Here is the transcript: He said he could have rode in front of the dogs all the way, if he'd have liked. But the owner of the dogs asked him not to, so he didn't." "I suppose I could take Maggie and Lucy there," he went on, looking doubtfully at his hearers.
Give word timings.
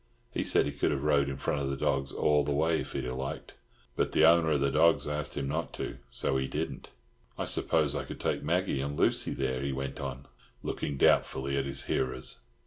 He 0.31 0.43
said 0.43 0.65
he 0.65 0.71
could 0.71 0.89
have 0.89 1.03
rode 1.03 1.29
in 1.29 1.37
front 1.37 1.61
of 1.61 1.69
the 1.69 1.77
dogs 1.77 2.11
all 2.11 2.43
the 2.43 2.51
way, 2.51 2.79
if 2.79 2.93
he'd 2.93 3.03
have 3.03 3.17
liked. 3.17 3.53
But 3.95 4.13
the 4.13 4.25
owner 4.25 4.49
of 4.53 4.61
the 4.61 4.71
dogs 4.71 5.07
asked 5.07 5.37
him 5.37 5.47
not 5.47 5.73
to, 5.73 5.99
so 6.09 6.37
he 6.37 6.47
didn't." 6.47 6.87
"I 7.37 7.45
suppose 7.45 7.95
I 7.95 8.03
could 8.03 8.19
take 8.19 8.41
Maggie 8.41 8.81
and 8.81 8.97
Lucy 8.97 9.35
there," 9.35 9.61
he 9.61 9.71
went 9.71 9.99
on, 10.01 10.25
looking 10.63 10.97
doubtfully 10.97 11.55
at 11.55 11.65
his 11.67 11.83
hearers. 11.83 12.39